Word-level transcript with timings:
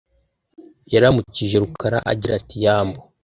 yaramukije 0.93 1.55
Rukara 1.63 1.97
agira 2.11 2.33
ati 2.39 2.57
yambu 2.65 2.99